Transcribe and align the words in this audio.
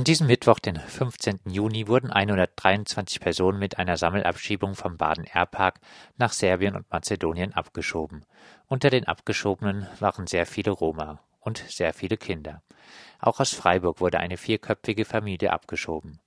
An 0.00 0.04
diesem 0.04 0.28
Mittwoch, 0.28 0.60
den 0.60 0.76
15. 0.76 1.40
Juni, 1.50 1.86
wurden 1.86 2.10
123 2.10 3.20
Personen 3.20 3.58
mit 3.58 3.76
einer 3.76 3.98
Sammelabschiebung 3.98 4.74
vom 4.74 4.96
Baden-Airpark 4.96 5.78
nach 6.16 6.32
Serbien 6.32 6.74
und 6.74 6.90
Mazedonien 6.90 7.52
abgeschoben. 7.52 8.24
Unter 8.66 8.88
den 8.88 9.06
Abgeschobenen 9.06 9.86
waren 9.98 10.26
sehr 10.26 10.46
viele 10.46 10.70
Roma 10.70 11.20
und 11.40 11.58
sehr 11.68 11.92
viele 11.92 12.16
Kinder. 12.16 12.62
Auch 13.18 13.40
aus 13.40 13.52
Freiburg 13.52 14.00
wurde 14.00 14.20
eine 14.20 14.38
vierköpfige 14.38 15.04
Familie 15.04 15.52
abgeschoben. 15.52 16.18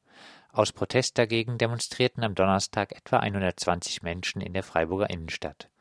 Aus 0.52 0.72
Protest 0.72 1.18
dagegen 1.18 1.58
demonstrierten 1.58 2.24
am 2.24 2.36
Donnerstag 2.36 2.92
etwa 2.92 3.22
120 3.22 4.04
Menschen 4.04 4.40
in 4.40 4.54
der 4.54 4.62
Freiburger 4.62 5.10
Innenstadt. 5.10 5.72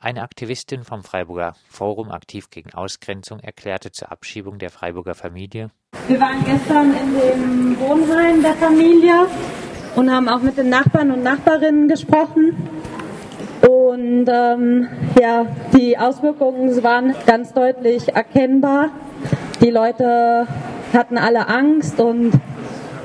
Eine 0.00 0.22
Aktivistin 0.22 0.84
vom 0.84 1.02
Freiburger 1.02 1.54
Forum 1.68 2.12
Aktiv 2.12 2.50
gegen 2.50 2.72
Ausgrenzung 2.72 3.40
erklärte 3.40 3.90
zur 3.90 4.12
Abschiebung 4.12 4.58
der 4.58 4.70
Freiburger 4.70 5.16
Familie. 5.16 5.70
Wir 6.06 6.20
waren 6.20 6.44
gestern 6.44 6.94
in 6.94 7.14
dem 7.18 7.80
Wohnheim 7.80 8.40
der 8.40 8.54
Familie 8.54 9.26
und 9.96 10.08
haben 10.08 10.28
auch 10.28 10.40
mit 10.40 10.56
den 10.56 10.68
Nachbarn 10.68 11.10
und 11.10 11.24
Nachbarinnen 11.24 11.88
gesprochen. 11.88 12.56
Und 13.68 14.26
ähm, 14.28 14.86
ja, 15.20 15.46
die 15.76 15.98
Auswirkungen 15.98 16.80
waren 16.84 17.16
ganz 17.26 17.52
deutlich 17.52 18.14
erkennbar. 18.14 18.90
Die 19.60 19.70
Leute 19.70 20.46
hatten 20.92 21.18
alle 21.18 21.48
Angst 21.48 21.98
und 21.98 22.38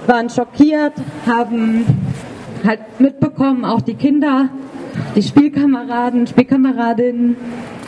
waren 0.05 0.29
schockiert, 0.29 0.93
haben 1.25 1.85
halt 2.63 2.99
mitbekommen, 2.99 3.65
auch 3.65 3.81
die 3.81 3.95
Kinder, 3.95 4.49
die 5.15 5.23
Spielkameraden, 5.23 6.27
Spielkameradinnen, 6.27 7.35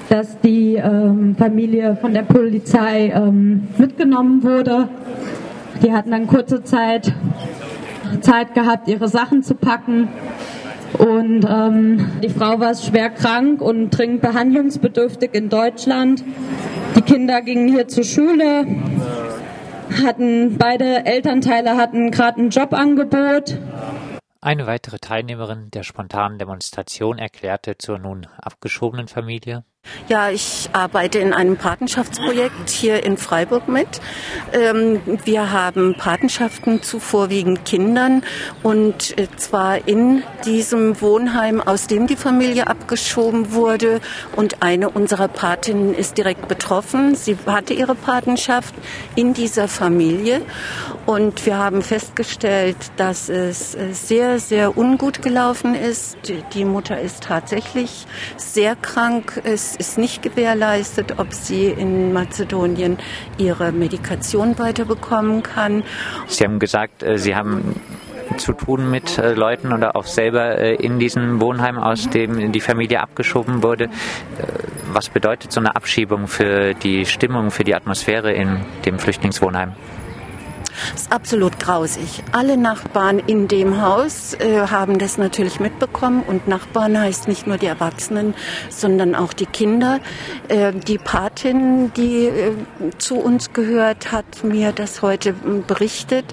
dass 0.10 0.40
die 0.42 0.76
ähm, 0.76 1.36
Familie 1.38 1.98
von 2.00 2.14
der 2.14 2.24
Polizei 2.24 3.12
ähm, 3.16 3.68
mitgenommen 3.78 4.44
wurde. 4.44 4.90
Die 5.84 5.92
hatten 5.92 6.12
dann 6.12 6.28
kurze 6.28 6.64
Zeit 6.64 7.14
Zeit 8.22 8.54
gehabt, 8.54 8.88
ihre 8.88 9.08
Sachen 9.08 9.44
zu 9.44 9.56
packen. 9.56 10.08
Und 10.98 11.46
ähm, 11.50 12.12
die 12.24 12.30
Frau 12.30 12.60
war 12.60 12.74
schwer 12.76 13.10
krank 13.10 13.62
und 13.62 13.90
dringend 13.90 14.22
behandlungsbedürftig 14.22 15.32
in 15.34 15.50
Deutschland. 15.50 16.24
Die 16.96 17.02
Kinder 17.02 17.42
gingen 17.42 17.68
hier 17.68 17.88
zur 17.88 18.06
Schule, 18.06 18.66
hatten 20.04 20.56
beide 20.58 21.06
Elternteile 21.06 21.76
hatten 21.76 22.12
gerade 22.12 22.42
ein 22.42 22.50
Jobangebot 22.50 23.58
eine 24.46 24.68
weitere 24.68 25.00
Teilnehmerin 25.00 25.72
der 25.72 25.82
spontanen 25.82 26.38
Demonstration 26.38 27.18
erklärte 27.18 27.80
zur 27.80 27.98
nun 27.98 28.28
abgeschobenen 28.38 29.08
Familie, 29.08 29.66
ja, 30.08 30.30
ich 30.30 30.70
arbeite 30.74 31.20
in 31.20 31.34
einem 31.34 31.58
Patenschaftsprojekt 31.58 32.70
hier 32.70 33.04
in 33.04 33.18
Freiburg 33.18 33.68
mit. 33.68 33.88
Ähm, 34.54 35.02
wir 35.26 35.52
haben 35.52 35.96
Patenschaften 35.98 36.84
zu 36.84 37.00
vorwiegend 37.00 37.66
Kindern 37.66 38.24
und 38.64 39.18
äh, 39.18 39.28
zwar 39.38 39.88
in 39.88 40.24
diesem 40.46 41.02
Wohnheim, 41.02 41.62
aus 41.62 41.88
dem 41.88 42.08
die 42.08 42.16
Familie 42.16 42.68
abgeschoben 42.68 43.54
wurde. 43.54 44.00
Und 44.36 44.62
eine 44.62 44.90
unserer 44.90 45.28
Patinnen 45.28 45.96
ist 45.96 46.18
direkt 46.18 46.48
betroffen. 46.48 47.16
Sie 47.16 47.38
hatte 47.46 47.74
ihre 47.74 47.96
Patenschaft 47.96 48.76
in 49.16 49.34
dieser 49.34 49.68
Familie 49.68 50.42
und 51.06 51.46
wir 51.46 51.58
haben 51.58 51.82
festgestellt, 51.82 52.78
dass 52.98 53.30
es 53.30 53.76
äh, 53.76 53.94
sehr, 53.94 54.40
sehr 54.40 54.78
ungut 54.78 55.22
gelaufen 55.22 55.76
ist. 55.76 56.18
Die 56.54 56.66
Mutter 56.66 57.00
ist 57.00 57.24
tatsächlich 57.24 58.06
sehr 58.38 58.76
krank. 58.76 59.42
Es 59.78 59.90
ist 59.90 59.98
nicht 59.98 60.22
gewährleistet, 60.22 61.20
ob 61.20 61.34
sie 61.34 61.66
in 61.66 62.14
Mazedonien 62.14 62.98
ihre 63.38 63.74
Medikation 63.74 64.58
weiterbekommen 64.58 65.44
kann. 65.44 65.84
Sie 66.28 66.46
haben 66.46 66.60
gesagt, 66.60 67.04
äh, 67.04 67.18
Sie 67.18 67.36
haben 67.36 67.76
zu 68.38 68.54
tun 68.54 68.90
mit 68.90 69.18
äh, 69.18 69.34
Leuten 69.34 69.74
oder 69.74 69.98
auch 69.98 70.06
selber 70.06 70.58
äh, 70.58 70.76
in 70.76 70.98
diesem 70.98 71.42
Wohnheim, 71.42 71.78
aus 71.78 72.10
dem 72.10 72.54
die 72.54 72.62
Familie 72.62 73.02
abgeschoben 73.02 73.64
wurde. 73.64 73.90
Was 74.94 75.10
bedeutet 75.10 75.52
so 75.52 75.60
eine 75.60 75.76
Abschiebung 75.76 76.28
für 76.28 76.74
die 76.74 77.06
Stimmung, 77.06 77.52
für 77.52 77.66
die 77.66 77.76
Atmosphäre 77.76 78.32
in 78.32 78.62
dem 78.86 78.98
Flüchtlingswohnheim? 78.98 79.74
Das 80.94 81.04
ist 81.04 81.12
absolut 81.12 81.60
grausig. 81.60 82.24
Alle 82.32 82.58
Nachbarn 82.58 83.20
in 83.20 83.48
dem 83.48 83.82
Haus 83.82 84.34
äh, 84.34 84.68
haben 84.68 85.00
das 85.00 85.18
natürlich 85.18 85.60
mitbekommen 85.60 86.24
und 86.26 86.48
Nachbarn 86.48 87.00
heißt 87.00 87.28
nicht 87.28 87.48
nur 87.48 87.58
die 87.58 87.66
Erwachsenen, 87.66 88.34
sondern 88.70 89.16
auch 89.16 89.34
die 89.34 89.46
Kinder. 89.46 90.00
Äh, 90.48 90.74
die 90.74 90.98
Patin, 90.98 91.94
die 91.94 92.26
äh, 92.26 92.54
zu 92.98 93.16
uns 93.16 93.54
gehört, 93.54 94.12
hat 94.12 94.44
mir 94.44 94.72
das 94.72 95.02
heute 95.02 95.34
berichtet. 95.68 96.26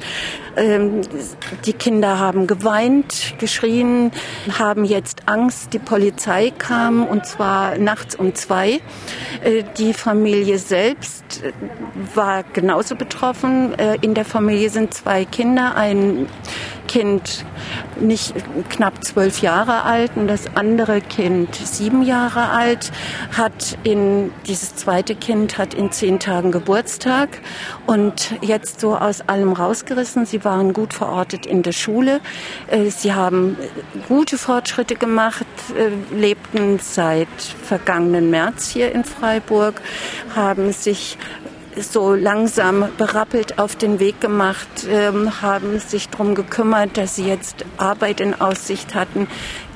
Ähm, 0.57 1.01
die 1.65 1.73
Kinder 1.73 2.19
haben 2.19 2.47
geweint, 2.47 3.35
geschrien, 3.39 4.13
haben 4.59 4.85
jetzt 4.85 5.29
Angst. 5.29 5.73
Die 5.73 5.79
Polizei 5.79 6.53
kam 6.57 7.07
und 7.07 7.27
zwar 7.27 7.79
nachts 7.79 8.15
um 8.15 8.35
zwei. 8.35 8.81
Äh, 9.43 9.65
die 9.79 9.95
Familie 9.95 10.59
selbst 10.59 11.43
äh, 11.43 11.53
war 12.15 12.43
genauso 12.43 12.97
betroffen. 12.97 13.79
Äh, 13.79 13.97
in 14.03 14.15
der 14.15 14.25
Familie 14.33 14.71
sind 14.71 14.95
zwei 14.95 15.27
Kinder, 15.27 15.77
ein 15.77 16.27
Kind 16.89 17.45
nicht 18.01 18.35
knapp 18.71 19.05
zwölf 19.05 19.43
Jahre 19.43 19.83
alt 19.83 20.13
und 20.17 20.27
das 20.27 20.57
andere 20.57 21.01
Kind 21.03 21.55
sieben 21.55 22.03
Jahre 22.03 22.49
alt 22.49 22.93
hat 23.37 23.79
in 23.85 24.33
dieses 24.47 24.75
zweite 24.75 25.15
Kind 25.15 25.59
hat 25.59 25.75
in 25.75 25.93
zehn 25.93 26.19
Tagen 26.19 26.51
Geburtstag 26.51 27.41
und 27.87 28.35
jetzt 28.41 28.81
so 28.81 28.97
aus 28.97 29.21
allem 29.21 29.53
rausgerissen. 29.53 30.25
Sie 30.27 30.45
waren 30.45 30.73
gut 30.73 30.95
verortet 30.95 31.45
in 31.47 31.63
der 31.63 31.73
Schule. 31.73 32.21
Äh, 32.69 32.91
sie 32.91 33.13
haben 33.13 33.57
gute 34.09 34.39
Fortschritte 34.39 34.97
gemacht, 34.97 35.47
äh, 35.77 36.15
lebten 36.15 36.79
seit 36.79 37.29
vergangenen 37.39 38.31
März 38.31 38.71
hier 38.71 38.93
in 38.93 39.05
Freiburg, 39.05 39.81
haben 40.35 40.73
sich 40.73 41.19
so 41.81 42.15
langsam 42.15 42.87
berappelt 42.99 43.59
auf 43.59 43.77
den 43.77 44.01
Weg 44.01 44.21
gemacht, 44.21 44.69
ähm, 44.91 45.43
haben 45.43 45.79
sich 45.79 46.09
darum 46.09 46.35
gekümmert, 46.35 46.97
dass 46.97 47.17
sie 47.17 47.27
jetzt 47.27 47.65
Arbeit 47.77 48.21
in 48.21 48.41
Aussicht 48.41 48.95
hatten. 48.95 49.27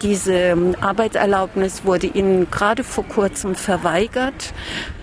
Diese 0.03 0.35
ähm, 0.35 0.75
Arbeitserlaubnis 0.81 1.85
wurde 1.85 2.07
ihnen 2.07 2.51
gerade 2.51 2.85
vor 2.85 3.05
kurzem 3.05 3.55
verweigert. 3.55 4.53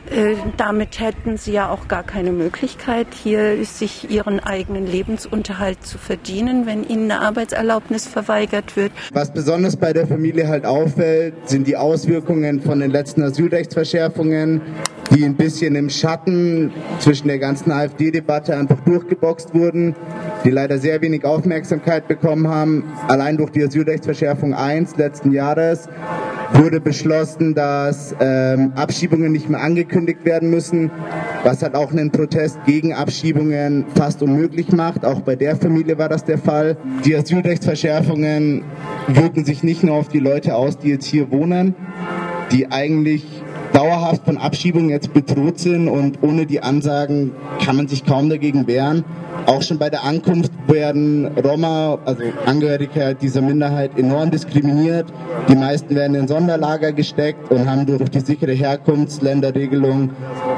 Äh, 0.09 0.35
damit 0.57 0.99
hätten 0.99 1.37
sie 1.37 1.53
ja 1.53 1.69
auch 1.69 1.87
gar 1.87 2.03
keine 2.03 2.31
Möglichkeit, 2.31 3.07
hier 3.23 3.63
sich 3.65 4.11
ihren 4.11 4.39
eigenen 4.39 4.85
Lebensunterhalt 4.85 5.85
zu 5.85 5.97
verdienen, 5.97 6.65
wenn 6.65 6.83
ihnen 6.83 7.09
eine 7.09 7.21
Arbeitserlaubnis 7.21 8.05
verweigert 8.05 8.75
wird. 8.75 8.91
Was 9.13 9.31
besonders 9.31 9.77
bei 9.77 9.93
der 9.93 10.05
Familie 10.05 10.47
halt 10.49 10.65
auffällt, 10.65 11.49
sind 11.49 11.67
die 11.67 11.77
Auswirkungen 11.77 12.61
von 12.61 12.79
den 12.79 12.91
letzten 12.91 13.23
Asylrechtsverschärfungen, 13.23 14.61
die 15.13 15.23
ein 15.25 15.35
bisschen 15.35 15.75
im 15.75 15.89
Schatten 15.89 16.71
zwischen 16.99 17.27
der 17.27 17.37
ganzen 17.37 17.71
AfD-Debatte 17.71 18.55
einfach 18.55 18.79
durchgeboxt 18.81 19.53
wurden, 19.53 19.95
die 20.43 20.49
leider 20.49 20.79
sehr 20.79 21.01
wenig 21.01 21.23
Aufmerksamkeit 21.23 22.07
bekommen 22.07 22.47
haben. 22.47 22.83
Allein 23.07 23.37
durch 23.37 23.51
die 23.51 23.63
Asylrechtsverschärfung 23.63 24.53
1 24.53 24.97
letzten 24.97 25.31
Jahres 25.31 25.87
wurde 26.53 26.79
beschlossen, 26.79 27.53
dass 27.53 28.15
ähm, 28.19 28.73
Abschiebungen 28.75 29.31
nicht 29.31 29.49
mehr 29.49 29.61
angekündigt 29.61 30.25
werden 30.25 30.49
müssen, 30.49 30.91
was 31.43 31.61
halt 31.61 31.75
auch 31.75 31.91
einen 31.91 32.11
Protest 32.11 32.59
gegen 32.65 32.93
Abschiebungen 32.93 33.85
fast 33.95 34.21
unmöglich 34.21 34.71
macht. 34.71 35.05
Auch 35.05 35.21
bei 35.21 35.35
der 35.35 35.55
Familie 35.55 35.97
war 35.97 36.09
das 36.09 36.23
der 36.23 36.37
Fall. 36.37 36.77
Die 37.05 37.15
Asylrechtsverschärfungen 37.15 38.63
wirken 39.07 39.45
sich 39.45 39.63
nicht 39.63 39.83
nur 39.83 39.95
auf 39.95 40.09
die 40.09 40.19
Leute 40.19 40.55
aus, 40.55 40.77
die 40.77 40.89
jetzt 40.89 41.05
hier 41.05 41.31
wohnen, 41.31 41.75
die 42.51 42.71
eigentlich 42.71 43.42
dauerhaft 44.13 44.25
von 44.25 44.37
Abschiebungen 44.37 44.89
jetzt 44.89 45.13
bedroht 45.13 45.59
sind 45.59 45.87
und 45.87 46.21
ohne 46.21 46.45
die 46.45 46.61
Ansagen 46.61 47.31
kann 47.63 47.75
man 47.75 47.87
sich 47.87 48.05
kaum 48.05 48.29
dagegen 48.29 48.67
wehren. 48.67 49.03
Auch 49.45 49.61
schon 49.61 49.77
bei 49.77 49.89
der 49.89 50.03
Ankunft 50.03 50.51
werden 50.67 51.27
Roma, 51.37 51.99
also 52.05 52.23
Angehörige 52.45 53.15
dieser 53.15 53.41
Minderheit, 53.41 53.97
enorm 53.97 54.31
diskriminiert. 54.31 55.05
Die 55.49 55.55
meisten 55.55 55.95
werden 55.95 56.15
in 56.15 56.27
Sonderlager 56.27 56.93
gesteckt 56.93 57.51
und 57.51 57.69
haben 57.69 57.85
durch 57.85 58.09
die 58.09 58.21
sichere 58.21 58.53
Herkunftsländerregelung 58.53 60.11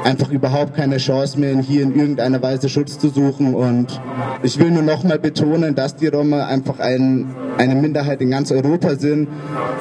einfach 0.04 0.30
überhaupt 0.30 0.74
keine 0.74 0.98
Chance 0.98 1.40
mehr, 1.40 1.58
hier 1.58 1.82
in 1.82 1.96
irgendeiner 1.96 2.40
Weise 2.42 2.68
Schutz 2.68 2.98
zu 2.98 3.08
suchen. 3.08 3.54
Und 3.54 4.00
ich 4.42 4.58
will 4.58 4.70
nur 4.70 4.82
nochmal 4.82 5.18
betonen, 5.18 5.74
dass 5.74 5.96
die 5.96 6.06
Roma 6.06 6.46
einfach 6.46 6.78
ein, 6.78 7.34
eine 7.58 7.74
Minderheit 7.74 8.20
in 8.20 8.30
ganz 8.30 8.52
Europa 8.52 8.94
sind, 8.94 9.28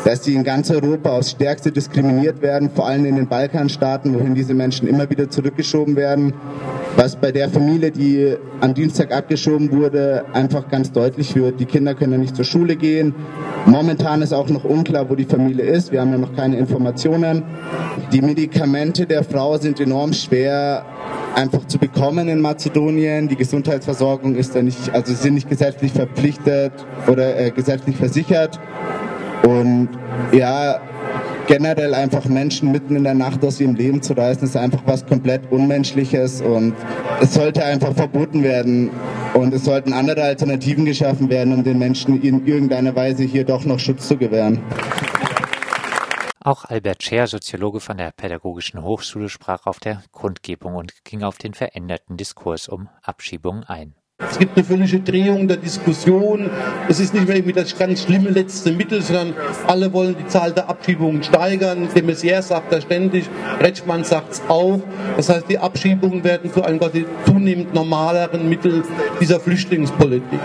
dass 0.04 0.24
sie 0.24 0.34
in 0.34 0.44
ganz 0.44 0.72
Europa 0.72 1.12
aufs 1.12 1.31
Stärkste 1.31 1.72
diskriminiert 1.72 2.42
werden, 2.42 2.72
vor 2.74 2.88
allem 2.88 3.06
in 3.06 3.16
den 3.16 3.28
Balkanstaaten, 3.28 4.13
wohin 4.16 4.34
diese 4.34 4.54
Menschen 4.54 4.88
immer 4.88 5.10
wieder 5.10 5.30
zurückgeschoben 5.30 5.96
werden. 5.96 6.34
Was 6.96 7.16
bei 7.16 7.32
der 7.32 7.50
Familie, 7.50 7.92
die 7.92 8.36
am 8.62 8.74
Dienstag 8.74 9.12
abgeschoben 9.12 9.72
wurde, 9.72 10.26
einfach 10.34 10.70
ganz 10.70 10.92
deutlich 10.92 11.36
wird. 11.36 11.60
Die 11.60 11.66
Kinder 11.66 11.94
können 11.94 12.22
nicht 12.22 12.36
zur 12.36 12.46
Schule 12.46 12.76
gehen. 12.76 13.14
Momentan 13.66 14.22
ist 14.22 14.34
auch 14.34 14.50
noch 14.50 14.64
unklar, 14.64 15.10
wo 15.10 15.16
die 15.16 15.26
Familie 15.26 15.66
ist. 15.66 15.92
Wir 15.92 16.02
haben 16.02 16.12
ja 16.12 16.18
noch 16.18 16.36
keine 16.36 16.58
Informationen. 16.58 17.44
Die 18.12 18.22
Medikamente 18.22 19.06
der 19.06 19.24
Frau 19.24 19.58
sind 19.58 19.80
enorm 19.80 20.14
schwer 20.14 20.86
einfach 21.36 21.66
zu 21.68 21.78
bekommen 21.78 22.30
in 22.30 22.40
Mazedonien. 22.40 23.28
Die 23.28 23.36
Gesundheitsversorgung 23.36 24.36
ist 24.36 24.56
da 24.56 24.62
nicht, 24.62 24.94
also 24.94 25.14
sie 25.14 25.22
sind 25.22 25.34
nicht 25.34 25.50
gesetzlich 25.50 25.92
verpflichtet 25.92 26.72
oder 27.08 27.38
äh, 27.38 27.52
gesetzlich 27.52 27.98
versichert. 27.98 28.60
Und 29.44 29.90
ja, 30.32 30.80
generell 31.48 31.94
einfach 31.94 32.26
Menschen 32.26 32.72
mitten 32.72 32.96
in 32.96 33.04
der 33.04 33.14
Nacht 33.14 33.44
aus 33.44 33.60
ihrem 33.60 33.76
Leben 33.76 34.02
zu 34.02 34.14
reißen, 34.14 34.44
ist 34.44 34.58
einfach 34.58 34.82
was 34.86 35.06
komplett 35.06 35.52
Unmenschliches 35.52 36.42
und 36.42 36.74
es 37.22 37.34
sollte 37.34 37.64
einfach 37.64 37.94
verboten 37.94 38.44
werden 38.44 38.90
und 39.34 39.54
es 39.54 39.66
sollten 39.66 39.94
andere 39.94 40.24
Alternativen 40.24 40.86
geschaffen 40.86 41.30
werden, 41.30 41.54
um 41.54 41.64
den 41.64 41.78
Menschen 41.78 42.22
in 42.22 42.46
irgendeiner 42.46 42.96
Weise 42.96 43.24
hier 43.24 43.44
doch 43.44 43.66
noch 43.66 43.80
Schutz 43.80 44.08
zu 44.08 44.18
gewähren. 44.18 44.62
Auch 46.40 46.66
Albert 46.66 47.02
Scher, 47.02 47.26
Soziologe 47.26 47.80
von 47.80 47.98
der 47.98 48.12
Pädagogischen 48.12 48.84
Hochschule, 48.84 49.30
sprach 49.30 49.66
auf 49.66 49.80
der 49.80 50.04
Kundgebung 50.12 50.76
und 50.76 50.94
ging 51.04 51.24
auf 51.24 51.40
den 51.40 51.56
veränderten 51.56 52.18
Diskurs 52.18 52.68
um 52.68 52.88
Abschiebungen 53.02 53.64
ein. 53.64 53.96
Es 54.36 54.40
gibt 54.40 54.58
eine 54.58 54.66
völlige 54.66 55.00
Drehung 55.00 55.48
der 55.48 55.56
Diskussion. 55.56 56.50
Es 56.90 57.00
ist 57.00 57.14
nicht 57.14 57.26
mehr 57.26 57.38
irgendwie 57.38 57.54
das 57.54 57.78
ganz 57.78 58.04
schlimme 58.04 58.30
letzte 58.32 58.74
Mittel, 58.74 59.02
sondern 59.02 59.34
alle 59.66 59.94
wollen 59.94 60.14
die 60.18 60.28
Zahl 60.28 60.52
der 60.52 60.68
Abschiebungen 60.68 61.24
steigern. 61.24 61.88
De 61.96 62.02
Maizière 62.02 62.42
sagt 62.42 62.74
das 62.74 62.84
ständig, 62.84 63.30
Retschmann 63.62 64.04
sagt 64.04 64.34
es 64.34 64.42
auch. 64.50 64.82
Das 65.16 65.30
heißt, 65.30 65.50
die 65.50 65.58
Abschiebungen 65.58 66.24
werden 66.26 66.52
zu 66.52 66.64
einem 66.64 66.80
quasi 66.80 67.06
zunehmend 67.26 67.74
normaleren 67.74 68.50
Mittel 68.50 68.84
dieser 69.22 69.40
Flüchtlingspolitik. 69.40 70.40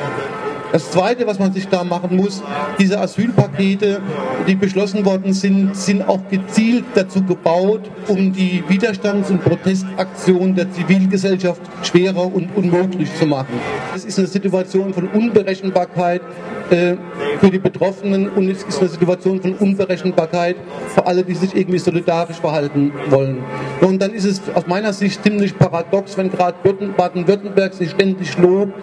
Das 0.73 0.91
Zweite, 0.93 1.27
was 1.27 1.39
man 1.39 1.53
sich 1.53 1.67
da 1.69 1.83
machen 1.83 2.17
muss, 2.17 2.43
diese 2.79 3.01
Asylpakete, 3.01 4.01
die 4.47 4.55
beschlossen 4.55 5.05
worden 5.05 5.33
sind, 5.33 5.77
sind 5.77 6.09
auch 6.09 6.21
gezielt 6.31 6.85
dazu 6.95 7.23
gebaut, 7.25 7.91
um 8.07 8.33
die 8.33 8.63
Widerstands- 8.69 9.31
und 9.31 9.43
Protestaktion 9.43 10.55
der 10.55 10.71
Zivilgesellschaft 10.71 11.61
schwerer 11.83 12.33
und 12.33 12.57
unmöglich 12.57 13.13
zu 13.17 13.27
machen. 13.27 13.59
Es 13.97 14.05
ist 14.05 14.19
eine 14.19 14.29
Situation 14.29 14.95
von 14.95 15.09
Unberechenbarkeit 15.09 16.23
äh, 16.71 16.95
für 17.41 17.51
die 17.51 17.59
Betroffenen 17.59 18.29
und 18.29 18.49
es 18.49 18.63
ist 18.63 18.79
eine 18.79 18.89
Situation 18.89 19.43
von 19.43 19.55
Unberechenbarkeit 19.55 20.57
für 20.95 21.05
alle, 21.05 21.25
die 21.25 21.35
sich 21.35 21.55
irgendwie 21.57 21.79
solidarisch 21.79 22.37
verhalten 22.37 22.93
wollen. 23.09 23.39
Und 23.81 24.03
dann 24.03 24.13
ist 24.13 24.27
es 24.27 24.43
aus 24.55 24.67
meiner 24.67 24.93
Sicht 24.93 25.23
ziemlich 25.23 25.57
paradox, 25.57 26.17
wenn 26.19 26.31
gerade 26.31 26.57
Baden-Württemberg 26.97 27.73
sich 27.73 27.91
ständig 27.91 28.37
lobt, 28.37 28.75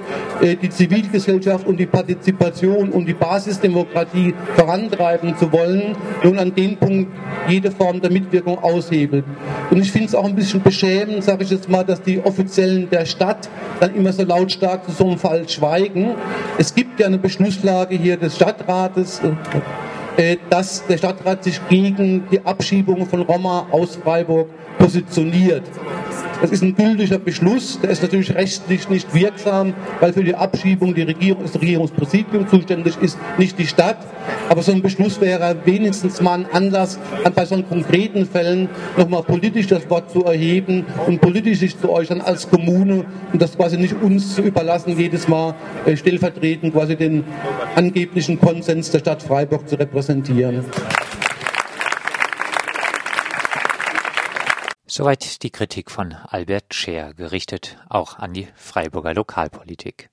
äh, 0.42 0.56
die 0.56 0.70
Zivilgesellschaft 0.70 1.68
und 1.68 1.78
die 1.78 1.86
Partizipation 1.86 2.90
und 2.90 3.06
die 3.06 3.14
Basisdemokratie 3.14 4.34
vorantreiben 4.56 5.38
zu 5.38 5.52
wollen, 5.52 5.96
nun 6.24 6.40
an 6.40 6.54
dem 6.56 6.78
Punkt 6.78 7.12
jede 7.48 7.70
Form 7.70 8.02
der 8.02 8.12
Mitwirkung 8.12 8.58
aushebelt. 8.58 9.24
Und 9.70 9.80
ich 9.80 9.92
finde 9.92 10.08
es 10.08 10.16
auch 10.16 10.26
ein 10.26 10.36
bisschen 10.36 10.62
beschämend, 10.62 11.24
sage 11.24 11.44
ich 11.44 11.52
jetzt 11.52 11.70
mal, 11.70 11.84
dass 11.84 12.02
die 12.02 12.20
Offiziellen 12.24 12.90
der 12.90 13.06
Stadt 13.06 13.50
dann 13.80 13.94
immer 13.94 14.12
so 14.12 14.24
lautstark 14.24 14.86
zu 14.86 14.92
so 14.92 15.06
einem 15.06 15.20
Fall 15.20 15.48
schweigen. 15.48 16.16
Es 16.58 16.74
gibt 16.74 17.00
ja 17.00 17.06
eine 17.06 17.20
Beschlusslage 17.20 17.96
hier 17.96 18.18
des 18.18 18.36
Stadtrates, 18.36 19.20
äh, 19.20 19.32
dass 20.50 20.86
der 20.88 20.98
Stadtrat 20.98 21.44
sich 21.44 21.60
gegen 21.70 22.28
die 22.32 22.44
Abschiebung 22.46 23.06
von 23.06 23.22
Roma 23.22 23.68
aus 23.72 23.96
Freiburg 23.96 24.48
positioniert. 24.80 25.64
Das 26.42 26.52
ist 26.52 26.62
ein 26.62 26.76
gültiger 26.76 27.18
Beschluss, 27.18 27.80
der 27.82 27.90
ist 27.90 28.04
natürlich 28.04 28.34
rechtlich 28.36 28.88
nicht 28.90 29.14
wirksam, 29.14 29.74
weil 30.00 30.14
für 30.14 30.24
die 30.24 30.36
Abschiebung 30.36 30.94
die 30.94 31.02
Regierung, 31.02 31.44
das 31.44 31.56
Regierungspräsidium 31.56 32.48
zuständig 32.48 32.96
ist, 33.02 33.18
nicht 33.40 33.58
die 33.58 33.66
Stadt. 33.66 33.98
Aber 34.48 34.62
so 34.62 34.72
ein 34.72 34.82
Beschluss 34.84 35.20
wäre 35.20 35.56
wenigstens 35.66 36.22
mal 36.22 36.40
ein 36.40 36.46
Anlass, 36.52 37.00
bei 37.34 37.46
so 37.46 37.62
konkreten 37.64 38.26
Fällen 38.26 38.70
nochmal 38.98 39.24
politisch 39.24 39.68
das 39.68 39.90
Wort 39.90 40.12
zu 40.12 40.26
erheben 40.26 40.86
und 41.08 41.22
politisch 41.22 41.60
sich 41.60 41.80
zu 41.80 41.90
äußern 41.90 42.22
als 42.22 42.50
Kommune 42.50 43.06
und 43.34 43.42
das 43.42 43.56
quasi 43.56 43.78
nicht 43.78 43.96
uns 44.02 44.36
zu 44.36 44.42
überlassen, 44.44 44.98
jedes 44.98 45.28
Mal 45.28 45.56
äh, 45.86 45.98
stellvertretend 45.98 46.74
quasi 46.74 46.96
den 46.96 47.24
angeblichen 47.76 48.40
Konsens 48.40 48.92
der 48.92 49.00
Stadt 49.00 49.24
Freiburg 49.24 49.68
zu 49.68 49.76
repräsentieren. 49.76 50.66
Soweit 54.98 55.44
die 55.44 55.52
Kritik 55.52 55.92
von 55.92 56.16
Albert 56.28 56.74
Scher, 56.74 57.14
gerichtet 57.14 57.78
auch 57.88 58.18
an 58.18 58.34
die 58.34 58.48
Freiburger 58.56 59.14
Lokalpolitik. 59.14 60.10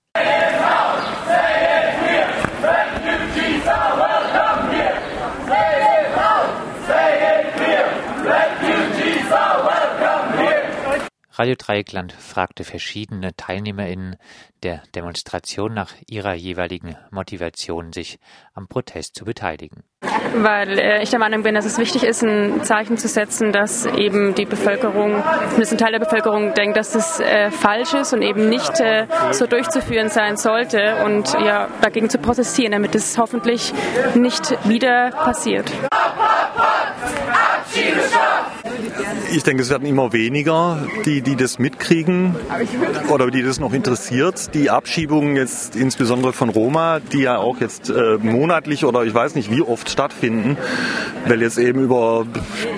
Radio 11.37 11.57
Dreieckland 11.59 12.13
fragte 12.13 12.63
verschiedene 12.63 13.35
TeilnehmerInnen 13.35 14.17
der 14.63 14.83
Demonstration 14.95 15.75
nach 15.75 15.93
ihrer 16.09 16.35
jeweiligen 16.35 16.97
Motivation, 17.11 17.93
sich 17.93 18.21
am 18.55 18.69
Protest 18.69 19.17
zu 19.17 19.25
beteiligen. 19.25 19.83
Weil 20.37 20.79
äh, 20.79 21.03
ich 21.03 21.11
der 21.11 21.19
Meinung 21.19 21.43
bin, 21.43 21.57
dass 21.57 21.65
es 21.65 21.77
wichtig 21.77 22.05
ist, 22.05 22.23
ein 22.23 22.63
Zeichen 22.63 22.97
zu 22.99 23.09
setzen, 23.09 23.51
dass 23.51 23.85
eben 23.85 24.37
die 24.37 24.45
Bevölkerung, 24.45 25.25
dass 25.59 25.73
ein 25.73 25.79
Teil 25.79 25.91
der 25.91 25.99
Bevölkerung 25.99 26.55
denkt, 26.55 26.77
dass 26.77 26.93
das 26.93 27.19
äh, 27.19 27.51
falsch 27.51 27.95
ist 27.95 28.13
und 28.13 28.23
eben 28.23 28.49
nicht 28.49 28.79
äh, 28.79 29.09
so 29.33 29.47
durchzuführen 29.47 30.11
sein 30.11 30.37
sollte 30.37 31.03
und 31.05 31.33
ja, 31.35 31.69
dagegen 31.81 32.11
zu 32.11 32.19
protestieren, 32.19 32.73
damit 32.73 32.95
es 32.95 33.19
hoffentlich 33.19 33.73
nicht 34.15 34.57
wieder 34.69 35.11
passiert. 35.11 35.73
Ich 39.33 39.43
denke, 39.43 39.63
es 39.63 39.71
werden 39.71 39.87
immer 39.87 40.13
weniger, 40.13 40.87
die, 41.05 41.23
die 41.23 41.37
das 41.37 41.59
mitkriegen 41.59 42.37
oder 43.09 43.31
die 43.31 43.43
das 43.43 43.59
noch 43.59 43.73
interessiert. 43.73 44.55
Die 44.55 44.71
Abschiebungen 44.71 45.37
jetzt 45.37 45.75
insbesondere 45.75 46.33
von 46.33 46.49
Roma, 46.49 47.01
die 47.01 47.23
ja 47.23 47.39
auch 47.39 47.61
jetzt 47.61 47.91
äh, 47.91 48.19
monatlich 48.21 48.85
oder 48.85 49.05
ich 49.05 49.15
weiß 49.15 49.35
nicht 49.35 49.51
wie 49.51 49.63
oft 49.63 49.91
stattfinden, 49.91 50.57
weil 51.27 51.43
jetzt 51.43 51.59
eben 51.59 51.83
über 51.83 52.27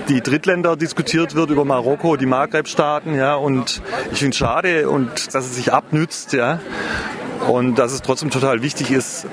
die 0.08 0.20
Drittländer 0.20 0.76
diskutiert 0.76 1.34
wird, 1.34 1.50
über 1.50 1.64
Marokko, 1.64 2.16
die 2.16 2.26
Maghreb-Staaten, 2.26 3.14
ja, 3.14 3.34
und 3.34 3.82
ich 4.12 4.18
finde 4.18 4.30
es 4.30 4.38
schade 4.38 4.88
und 4.88 5.34
dass 5.34 5.44
es 5.44 5.56
sich 5.56 5.72
abnützt, 5.72 6.32
ja, 6.32 6.60
und 7.48 7.76
dass 7.78 7.92
es 7.92 8.02
trotzdem 8.02 8.30
total 8.30 8.62
wichtig 8.62 8.90
ist, 8.90 9.26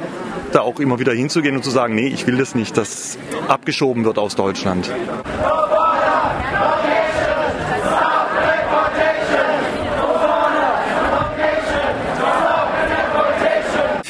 da 0.51 0.61
auch 0.61 0.79
immer 0.79 0.99
wieder 0.99 1.13
hinzugehen 1.13 1.55
und 1.55 1.63
zu 1.63 1.71
sagen, 1.71 1.95
nee, 1.95 2.07
ich 2.07 2.27
will 2.27 2.37
das 2.37 2.55
nicht, 2.55 2.77
dass 2.77 3.17
abgeschoben 3.47 4.05
wird 4.05 4.17
aus 4.17 4.35
Deutschland. 4.35 4.91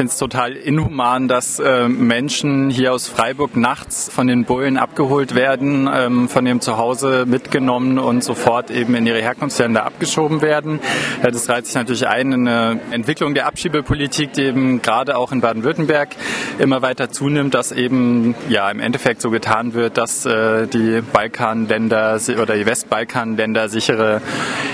Finde 0.03 0.11
es 0.11 0.17
total 0.17 0.51
inhuman, 0.57 1.29
dass 1.29 1.59
äh, 1.59 1.87
Menschen 1.87 2.69
hier 2.69 2.91
aus 2.91 3.07
Freiburg 3.07 3.55
nachts 3.55 4.09
von 4.13 4.27
den 4.27 4.43
Bullen 4.43 4.75
abgeholt 4.75 5.33
werden, 5.33 5.89
ähm, 5.93 6.27
von 6.27 6.45
ihrem 6.45 6.59
Zuhause 6.59 7.23
mitgenommen 7.25 7.97
und 7.99 8.21
sofort 8.21 8.69
eben 8.69 8.95
in 8.95 9.07
ihre 9.07 9.21
Herkunftsländer 9.21 9.85
abgeschoben 9.85 10.41
werden. 10.41 10.81
Ja, 11.23 11.31
das 11.31 11.47
reiht 11.47 11.67
sich 11.67 11.75
natürlich 11.75 12.05
ein 12.05 12.33
in 12.33 12.47
eine 12.49 12.81
Entwicklung 12.91 13.33
der 13.33 13.47
Abschiebepolitik, 13.47 14.33
die 14.33 14.41
eben 14.41 14.81
gerade 14.81 15.15
auch 15.15 15.31
in 15.31 15.39
Baden-Württemberg 15.39 16.09
immer 16.59 16.81
weiter 16.81 17.09
zunimmt, 17.09 17.53
dass 17.53 17.71
eben 17.71 18.35
ja 18.49 18.69
im 18.69 18.81
Endeffekt 18.81 19.21
so 19.21 19.29
getan 19.29 19.73
wird, 19.73 19.97
dass 19.97 20.25
äh, 20.25 20.67
die 20.67 21.01
Balkanländer 21.13 22.19
oder 22.41 22.55
die 22.55 22.65
Westbalkanländer 22.65 23.69
sichere 23.69 24.21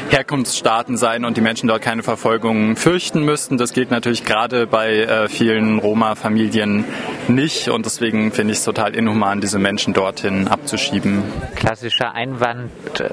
Herkunftsstaaten 0.10 0.98
seien 0.98 1.24
und 1.24 1.38
die 1.38 1.42
Menschen 1.42 1.68
dort 1.68 1.84
keine 1.84 2.02
Verfolgung 2.02 2.76
fürchten 2.76 3.22
müssten. 3.22 3.60
Das 3.60 3.74
gilt 3.74 3.92
natürlich 3.92 4.26
gerade 4.26 4.66
bei 4.66 5.19
äh, 5.24 5.30
vielen 5.30 5.80
Roma-Familien 5.80 6.86
nicht 7.28 7.70
und 7.70 7.86
deswegen 7.86 8.32
finde 8.32 8.54
ich 8.54 8.60
es 8.60 8.66
total 8.66 8.96
inhuman, 8.96 9.42
diese 9.42 9.60
Menschen 9.60 9.94
dorthin 9.94 10.48
abzuschieben. 10.48 11.24
Klassischer 11.56 12.14
Einwand 12.14 12.72
äh, 13.00 13.10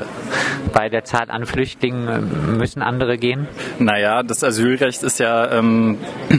bei 0.72 0.88
der 0.88 1.04
Zahl 1.04 1.30
an 1.30 1.46
Flüchtlingen 1.46 2.08
äh, 2.08 2.20
müssen 2.56 2.82
andere 2.82 3.18
gehen? 3.18 3.48
Naja, 3.78 4.22
das 4.22 4.42
Asylrecht 4.42 5.02
ist 5.02 5.18
ja 5.18 5.50
ähm, 5.52 5.98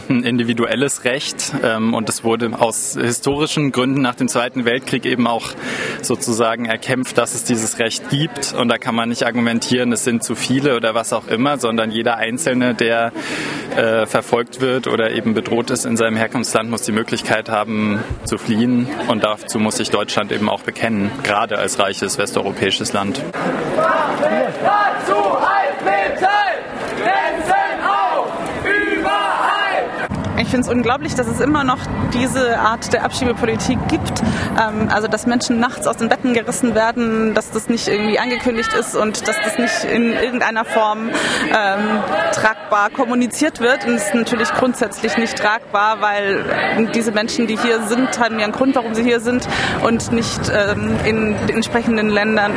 ein 0.10 0.24
individuelles 0.24 1.04
Recht 1.04 1.54
ähm, 1.64 1.94
und 1.94 2.10
es 2.10 2.24
wurde 2.24 2.52
aus 2.60 2.98
historischen 3.00 3.72
Gründen 3.72 4.02
nach 4.02 4.16
dem 4.16 4.28
Zweiten 4.28 4.66
Weltkrieg 4.66 5.06
eben 5.06 5.28
auch 5.28 5.50
sozusagen 6.02 6.66
erkämpft, 6.66 7.18
dass 7.18 7.36
es 7.36 7.44
dieses 7.44 7.80
Recht 7.80 8.10
gibt 8.10 8.54
und 8.58 8.70
da 8.70 8.78
kann 8.78 8.96
man 8.96 9.10
nicht 9.10 9.26
argumentieren, 9.26 9.92
es 9.92 10.04
sind 10.04 10.24
zu 10.24 10.36
viele 10.36 10.76
oder 10.76 10.96
was 10.96 11.14
auch 11.14 11.28
immer, 11.28 11.58
sondern 11.58 11.92
jeder 11.92 12.18
Einzelne, 12.18 12.74
der 12.74 13.12
äh, 13.77 14.05
verfolgt 14.05 14.60
wird 14.60 14.88
oder 14.88 15.12
eben 15.12 15.34
bedroht 15.34 15.69
ist 15.69 15.86
in 15.86 15.98
seinem 15.98 16.17
Herkunftsland, 16.17 16.69
muss 16.69 16.81
die 16.81 16.91
Möglichkeit 16.91 17.50
haben 17.50 18.03
zu 18.24 18.38
fliehen. 18.38 18.88
Und 19.07 19.24
dazu 19.24 19.60
muss 19.60 19.77
sich 19.77 19.89
Deutschland 19.91 20.31
eben 20.31 20.50
auch 20.50 20.62
bekennen, 20.62 21.12
gerade 21.24 21.57
als 21.57 21.79
reiches 21.79 22.17
westeuropäisches 22.17 22.93
Land. 22.93 23.22
Dazu! 24.63 25.38
Ich 30.48 30.51
finde 30.51 30.66
es 30.66 30.74
unglaublich, 30.74 31.13
dass 31.13 31.27
es 31.27 31.42
immer 31.42 31.66
noch 31.66 31.80
diese 32.13 32.58
Art 32.58 32.94
der 32.94 33.04
Abschiebepolitik 33.04 33.80
gibt. 33.89 34.24
Ähm, 34.58 34.88
also, 34.89 35.10
dass 35.10 35.27
Menschen 35.27 35.60
nachts 35.60 35.86
aus 35.88 35.98
den 35.98 36.08
Betten 36.08 36.34
gerissen 36.34 36.74
werden, 36.74 37.34
dass 37.34 37.51
das 37.51 37.68
nicht 37.68 37.89
irgendwie 37.89 38.18
angekündigt 38.18 38.74
ist 38.74 38.96
und 38.96 39.27
dass 39.27 39.36
das 39.44 39.58
nicht 39.58 39.84
in 39.94 40.13
irgendeiner 40.13 40.63
Form 40.63 41.10
ähm, 41.10 42.00
tragbar 42.32 42.92
kommuniziert 42.92 43.60
wird. 43.60 43.86
Und 43.86 43.96
es 43.96 44.06
ist 44.06 44.16
natürlich 44.16 44.48
grundsätzlich 44.54 45.18
nicht 45.18 45.38
tragbar, 45.38 46.00
weil 46.00 46.46
diese 46.96 47.12
Menschen, 47.12 47.48
die 47.48 47.58
hier 47.58 47.82
sind, 47.82 48.18
haben 48.18 48.39
ja 48.39 48.46
einen 48.46 48.54
Grund, 48.54 48.74
warum 48.77 48.96
sie 48.96 49.04
hier 49.04 49.20
sind 49.20 49.46
und 49.84 50.13
nicht 50.13 50.50
ähm, 50.50 50.96
in 51.04 51.36
entsprechenden 51.50 52.10
Ländern, 52.10 52.54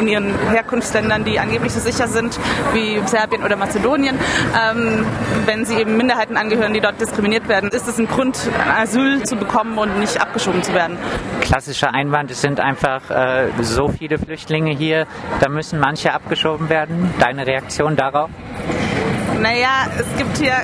in 0.00 0.08
ihren 0.08 0.32
Herkunftsländern, 0.48 1.24
die 1.24 1.38
angeblich 1.38 1.74
so 1.74 1.80
sicher 1.80 2.08
sind 2.08 2.40
wie 2.72 3.02
Serbien 3.04 3.44
oder 3.44 3.56
Mazedonien. 3.56 4.18
Ähm, 4.58 5.04
wenn 5.44 5.66
sie 5.66 5.74
eben 5.74 5.98
Minderheiten 5.98 6.38
angehören, 6.38 6.72
die 6.72 6.80
dort 6.80 6.98
diskriminiert 6.98 7.33
werden, 7.48 7.70
ist 7.70 7.88
es 7.88 7.98
ein 7.98 8.06
Grund, 8.06 8.38
Asyl 8.78 9.22
zu 9.24 9.36
bekommen 9.36 9.76
und 9.78 9.98
nicht 9.98 10.20
abgeschoben 10.20 10.62
zu 10.62 10.72
werden. 10.72 10.96
Klassischer 11.40 11.92
Einwand, 11.92 12.30
es 12.30 12.40
sind 12.40 12.60
einfach 12.60 13.10
äh, 13.10 13.48
so 13.60 13.88
viele 13.88 14.18
Flüchtlinge 14.18 14.72
hier, 14.74 15.06
da 15.40 15.48
müssen 15.48 15.78
manche 15.80 16.12
abgeschoben 16.12 16.68
werden. 16.68 17.12
Deine 17.18 17.46
Reaktion 17.46 17.96
darauf? 17.96 18.30
Naja, 19.40 19.88
es 19.98 20.16
gibt 20.16 20.38
hier, 20.38 20.54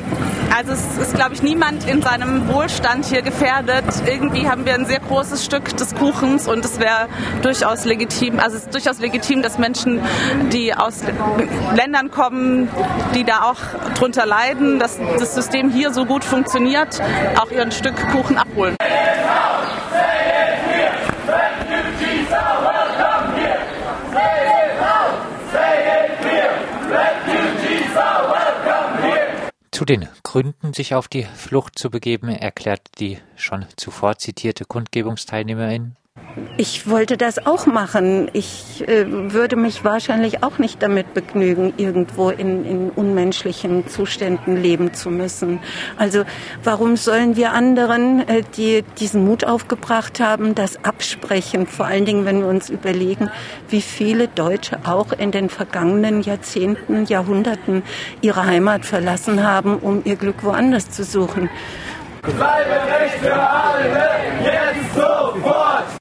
also 0.55 0.73
es 0.73 0.99
ist, 0.99 1.15
glaube 1.15 1.35
ich, 1.35 1.43
niemand 1.43 1.89
in 1.89 2.03
seinem 2.03 2.49
Wohlstand 2.49 3.07
hier 3.07 3.23
gefährdet. 3.23 3.85
Irgendwie 4.07 4.49
haben 4.49 4.67
wir 4.67 4.75
ein 4.75 4.87
sehr 4.87 5.01
großes 5.01 5.45
Stück 5.45 5.77
des 5.77 5.95
Kuchens 5.95 6.49
und 6.49 6.65
es 6.65 6.79
wäre 6.79 7.09
durchaus 7.43 7.85
legitim, 7.85 8.39
also 8.41 8.57
es 8.57 8.65
ist 8.65 8.75
durchaus 8.75 8.99
legitim, 8.99 9.43
dass 9.43 9.59
Menschen, 9.59 10.01
die 10.53 10.75
aus 10.75 11.03
Ländern 11.75 12.11
kommen, 12.11 12.69
die 13.15 13.25
da 13.25 13.43
auch 13.51 13.59
drunter 13.95 14.27
leiden, 14.27 14.79
dass 14.79 14.99
das 15.19 15.35
System 15.35 15.71
hier 15.71 15.93
so 15.93 16.05
gut 16.05 16.25
funktioniert, 16.25 17.01
auch 17.41 17.51
ihren 17.51 17.73
Stück 17.73 17.95
Kuchen 18.11 18.37
abholen. 18.37 18.77
Zu 29.71 29.85
den 29.87 30.07
Gründen, 30.31 30.73
sich 30.75 30.95
auf 30.95 31.09
die 31.09 31.25
Flucht 31.25 31.77
zu 31.77 31.91
begeben, 31.91 32.29
erklärt 32.29 32.83
die 33.01 33.19
schon 33.35 33.67
zuvor 33.75 34.17
zitierte 34.19 34.65
Kundgebungsteilnehmerin. 34.65 35.97
Ich 36.57 36.89
wollte 36.89 37.17
das 37.17 37.45
auch 37.45 37.67
machen. 37.67 38.31
Ich 38.33 38.87
äh, 38.87 39.05
würde 39.09 39.57
mich 39.57 39.85
wahrscheinlich 39.85 40.43
auch 40.43 40.59
nicht 40.59 40.83
damit 40.83 41.13
begnügen, 41.15 41.73
irgendwo 41.77 42.31
in, 42.31 42.65
in 42.65 42.91
unmenschlichen 42.91 43.89
Zuständen 43.89 44.57
leben 44.57 44.95
zu 44.95 45.11
müssen. 45.11 45.61
Also 45.97 46.25
warum 46.63 46.97
sollen 46.97 47.37
wir 47.37 47.53
anderen, 47.53 48.29
äh, 48.29 48.43
die 48.57 48.85
diesen 48.99 49.25
Mut 49.25 49.45
aufgebracht 49.45 50.21
haben, 50.21 50.55
das 50.55 50.85
absprechen? 50.85 51.67
Vor 51.67 51.87
allen 51.87 52.05
Dingen, 52.05 52.25
wenn 52.25 52.41
wir 52.41 52.49
uns 52.49 52.71
überlegen, 52.71 53.31
wie 53.69 53.83
viele 53.83 54.29
Deutsche 54.29 54.79
auch 54.85 55.13
in 55.13 55.31
den 55.33 55.49
vergangenen 55.49 56.23
Jahrzehnten, 56.23 57.07
Jahrhunderten 57.07 57.83
ihre 58.21 58.47
Heimat 58.47 58.85
verlassen 58.85 59.43
haben, 59.43 59.79
um 59.79 60.03
ihr 60.05 60.17
Glück 60.17 60.45
woanders 60.45 60.91
zu 60.91 61.05
suchen. 61.05 61.51
Bleibe 62.23 62.81
für 63.21 63.35
alle, 63.35 64.11
jetzt 64.45 64.95
sofort! 64.95 65.10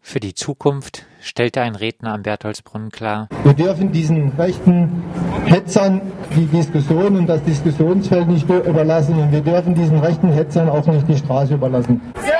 Für 0.09 0.19
die 0.19 0.33
Zukunft 0.33 1.05
stellte 1.21 1.61
ein 1.61 1.75
Redner 1.75 2.13
am 2.13 2.23
Bertholdsbrunnen 2.23 2.89
klar. 2.89 3.29
Wir 3.43 3.53
dürfen 3.53 3.91
diesen 3.91 4.29
rechten 4.39 5.03
Hetzern 5.45 6.01
die 6.35 6.47
Diskussion 6.47 7.15
und 7.15 7.27
das 7.27 7.43
Diskussionsfeld 7.43 8.27
nicht 8.27 8.49
überlassen 8.49 9.19
und 9.19 9.31
wir 9.31 9.41
dürfen 9.41 9.75
diesen 9.75 9.99
rechten 9.99 10.31
Hetzern 10.31 10.67
auch 10.67 10.87
nicht 10.87 11.07
die 11.07 11.15
Straße 11.15 11.53
überlassen. 11.53 12.01
Ja! 12.27 12.38